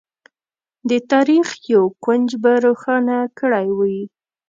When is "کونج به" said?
2.03-2.51